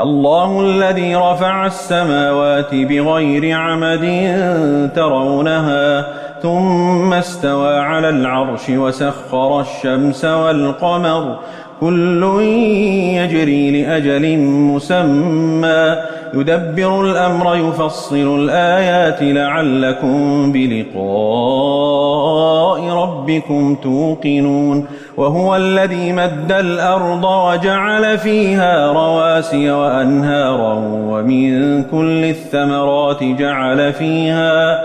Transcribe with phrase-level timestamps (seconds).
[0.00, 4.04] الله الذي رفع السماوات بغير عمد
[4.94, 6.06] ترونها
[6.42, 11.38] ثم استوى على العرش وسخر الشمس والقمر
[11.80, 12.40] كل
[13.14, 15.96] يجري لأجل مسمى.
[16.34, 20.94] يدبر الأمر يفصل الآيات لعلكم بلقاء
[22.88, 24.86] ربكم توقنون.
[25.16, 34.84] وهو الذي مد الأرض وجعل فيها رواسي وأنهارا ومن كل الثمرات جعل فيها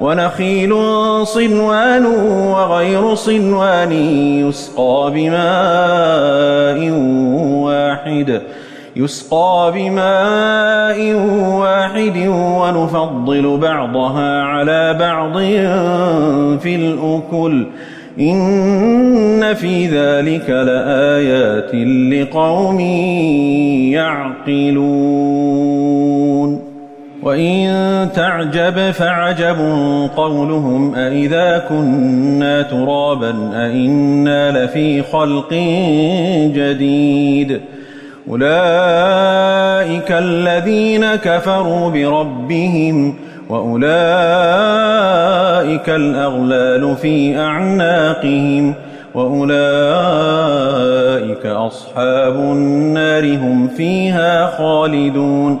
[0.00, 0.74] ونخيل
[1.26, 3.92] صنوان وغير صنوان
[4.48, 6.90] يسقى بماء
[7.64, 8.40] واحد
[8.96, 11.14] يسقى بماء
[11.60, 15.38] واحد ونفضل بعضها على بعض
[16.58, 17.66] في الأكل.
[18.20, 21.74] إن في ذلك لآيات
[22.12, 22.80] لقوم
[23.90, 25.50] يعقلون.
[27.22, 29.56] وإن تعجب فعجب
[30.16, 35.52] قولهم أإذا كنا ترابا أإنا لفي خلق
[36.54, 37.60] جديد
[38.30, 43.14] أولئك الذين كفروا بربهم
[43.48, 43.90] وأولئك
[45.88, 48.74] الأغلال في أعناقهم
[49.14, 49.50] وأولئك
[51.46, 55.60] أصحاب النار هم فيها خالدون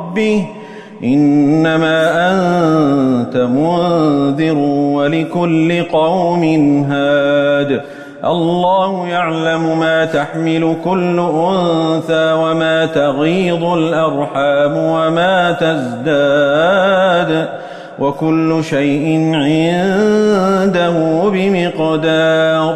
[0.11, 0.45] ربه
[1.03, 4.57] إنما أنت منذر
[4.97, 6.43] ولكل قوم
[6.89, 7.81] هاد.
[8.25, 17.49] الله يعلم ما تحمل كل أنثى وما تغيض الأرحام وما تزداد
[17.99, 22.75] وكل شيء عنده بمقدار.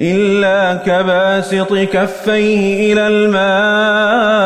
[0.00, 4.44] إلا كباسط كفيه إلى الماء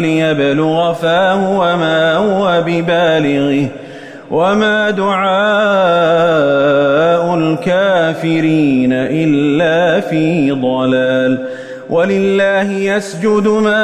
[0.00, 3.68] ليبلغ فاه وما هو ببالغه
[4.30, 5.28] وما دعاء
[7.34, 11.38] الكافرين إلا في ضلال
[11.90, 13.78] ولله يسجد من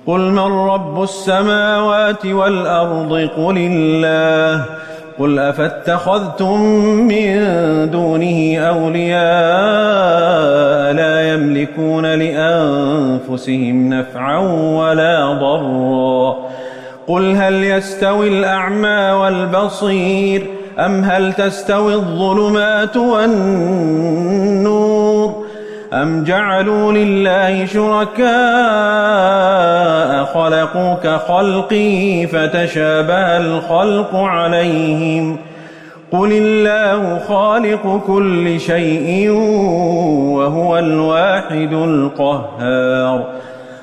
[0.07, 4.65] قل من رب السماوات والأرض؟ قل الله.
[5.19, 7.27] قل أفاتخذتم من
[7.91, 9.23] دونه أولياء
[10.93, 14.39] لا يملكون لأنفسهم نفعا
[14.79, 16.37] ولا ضرا.
[17.09, 24.33] قل هل يستوي الأعمى والبصير؟ أم هل تستوي الظلمات والنور؟
[25.93, 28.23] أم جعلوا لله شركاء
[30.25, 35.37] خلقوا كخلقه فتشابه الخلق عليهم؟
[36.13, 39.31] قل الله خالق كل شيء
[40.37, 43.25] وهو الواحد القهار.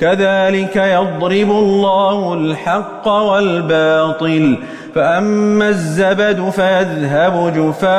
[0.00, 4.56] كذلك يضرب الله الحق والباطل
[4.94, 7.92] فأما الزبد فيذهب جفاء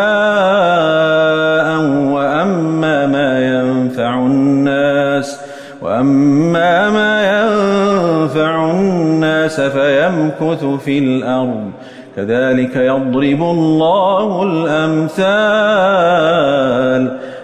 [2.13, 5.39] وأما ما ينفع الناس
[5.81, 11.71] وأما ما ينفع الناس فيمكث في الأرض.
[12.15, 16.03] كذلك يضرب الله الأمثال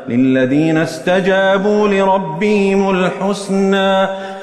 [0.10, 4.08] للذين استجابوا لربهم الحسنى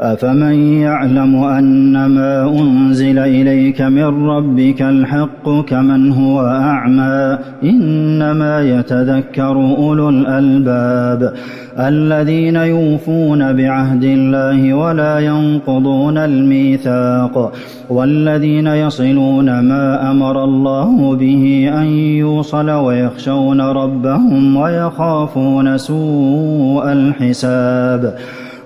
[0.00, 11.32] أفمن يعلم أنما أنزل إليك من ربك الحق كمن هو أعمى إنما يتذكر أولو الألباب
[11.78, 17.52] الذين يوفون بعهد الله ولا ينقضون الميثاق
[17.90, 28.14] والذين يصلون ما أمر الله به أن يوصل ويخشون ربهم ويخافون سوء الحساب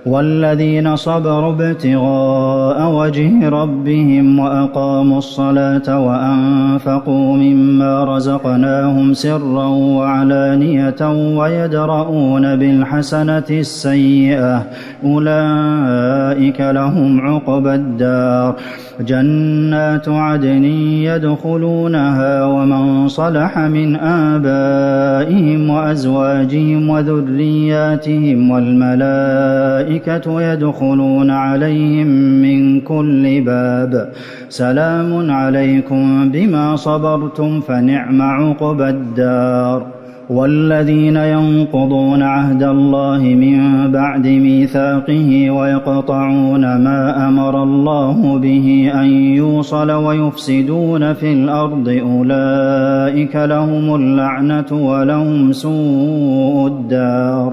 [0.06, 11.02] والذين صبروا ابتغاء وجه ربهم وأقاموا الصلاة وأنفقوا مما رزقناهم سرا وعلانية
[11.38, 14.66] ويدرؤون بالحسنة السيئة.
[15.04, 18.54] أولئك لهم عقبى الدار.
[19.00, 20.64] جنات عدن
[21.04, 29.91] يدخلونها ومن صلح من آبائهم وأزواجهم وذرياتهم والملائكة
[30.26, 32.06] يدخلون عليهم
[32.42, 34.12] من كل باب.
[34.48, 39.86] سلام عليكم بما صبرتم فنعم عقبى الدار.
[40.30, 51.12] والذين ينقضون عهد الله من بعد ميثاقه ويقطعون ما أمر الله به أن يوصل ويفسدون
[51.12, 57.52] في الأرض أولئك لهم اللعنة ولهم سوء الدار.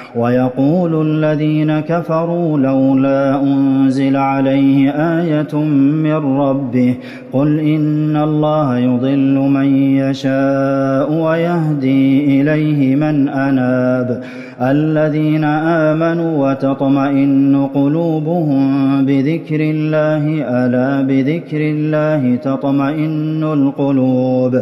[0.15, 5.57] ويقول الذين كفروا لولا أنزل عليه آية
[6.03, 6.95] من ربه
[7.33, 14.23] قل إن الله يضل من يشاء ويهدي إليه من أناب
[14.61, 18.65] الذين آمنوا وتطمئن قلوبهم
[19.05, 24.61] بذكر الله ألا بذكر الله تطمئن القلوب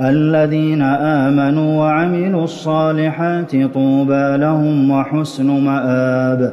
[0.00, 6.52] الذين آمنوا وعملوا الصالحات طوبى لهم وحسن مآب.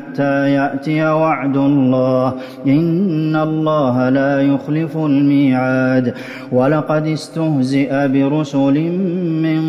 [0.01, 2.33] حتى يأتي وعد الله.
[2.67, 6.13] إن الله لا يخلف الميعاد.
[6.51, 8.81] ولقد استهزئ برسل
[9.43, 9.61] من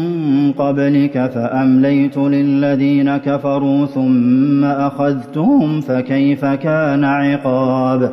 [0.52, 8.12] قبلك فأمليت للذين كفروا ثم أخذتهم فكيف كان عقاب؟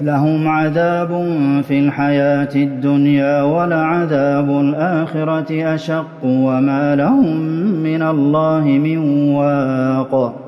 [0.00, 1.08] لهم عذاب
[1.68, 7.36] في الحياة الدنيا ولعذاب الآخرة أشق وما لهم
[7.82, 8.98] من الله من
[9.34, 10.47] واق.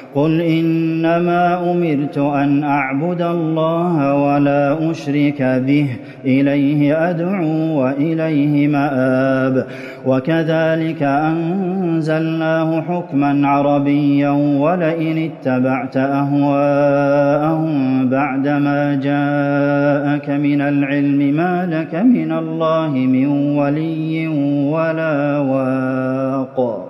[0.15, 5.87] قل إنما أمرت أن أعبد الله ولا أشرك به
[6.25, 9.65] إليه أدعو وإليه مآب.
[10.05, 17.71] وكذلك أنزلناه حكما عربيا ولئن اتبعت أهواءهم
[18.09, 23.27] بعدما جاءك من العلم ما لك من الله من
[23.57, 24.27] ولي
[24.67, 26.80] ولا واق.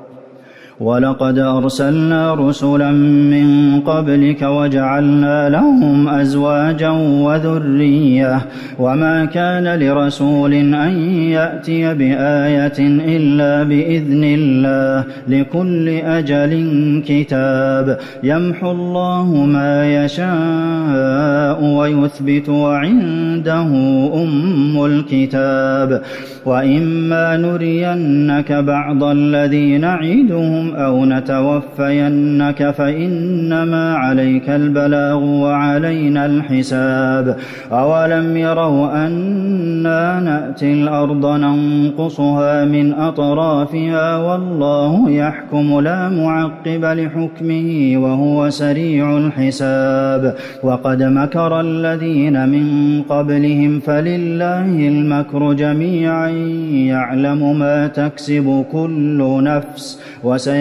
[0.81, 2.91] ولقد أرسلنا رسلا
[3.31, 6.89] من قبلك وجعلنا لهم أزواجا
[7.25, 8.41] وذرية
[8.79, 12.79] وما كان لرسول أن يأتي بآية
[13.17, 16.53] إلا بإذن الله لكل أجل
[17.07, 23.67] كتاب يمحو الله ما يشاء ويثبت وعنده
[24.13, 26.01] أم الكتاب
[26.45, 37.38] وإما نرينك بعض الذي نعدهم أو نتوفينك فإنما عليك البلاغ وعلينا الحساب
[37.72, 49.18] أولم يروا أنا نأتي الأرض ننقصها من أطرافها والله يحكم لا معقب لحكمه وهو سريع
[49.18, 56.30] الحساب وقد مكر الذين من قبلهم فلله المكر جميعا
[56.92, 60.61] يعلم ما تكسب كل نفس وسيعلم